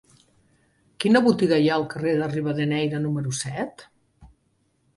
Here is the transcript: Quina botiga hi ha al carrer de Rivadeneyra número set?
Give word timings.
Quina 1.03 1.21
botiga 1.27 1.59
hi 1.65 1.69
ha 1.69 1.75
al 1.75 1.85
carrer 1.93 2.15
de 2.21 2.31
Rivadeneyra 2.33 3.05
número 3.07 3.37
set? 3.43 3.87